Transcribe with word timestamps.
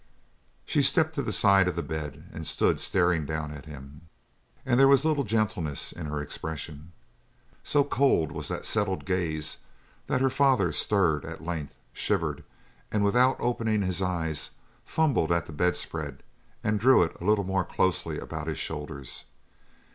She 0.65 0.81
stepped 0.81 1.13
to 1.13 1.21
the 1.21 1.31
side 1.31 1.67
of 1.67 1.75
the 1.75 1.83
bed 1.83 2.27
and 2.33 2.47
stood 2.47 2.79
staring 2.79 3.23
down 3.23 3.51
at 3.51 3.67
him, 3.67 4.09
and 4.65 4.79
there 4.79 4.87
was 4.87 5.05
little 5.05 5.23
gentleness 5.23 5.91
in 5.91 6.07
her 6.07 6.19
expression. 6.19 6.91
So 7.63 7.83
cold 7.83 8.31
was 8.31 8.47
that 8.47 8.65
settled 8.65 9.05
gaze 9.05 9.59
that 10.07 10.19
her 10.19 10.31
father 10.31 10.71
stirred, 10.71 11.23
at 11.23 11.45
length, 11.45 11.75
shivered, 11.93 12.43
and 12.91 13.03
without 13.03 13.39
opening 13.39 13.83
his 13.83 14.01
eyes, 14.01 14.49
fumbled 14.83 15.31
at 15.31 15.45
the 15.45 15.53
bed 15.53 15.77
spread 15.77 16.23
and 16.63 16.79
drew 16.79 17.03
it 17.03 17.15
a 17.21 17.23
little 17.23 17.45
more 17.45 17.63
closely 17.63 18.17
about 18.17 18.47
his 18.47 18.57
shoulders. 18.57 19.25